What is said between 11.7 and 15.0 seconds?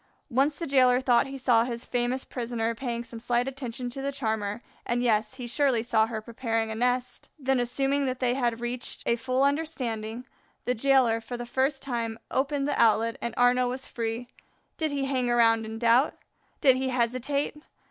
time, opened the outlet, and Arnaux was free. Did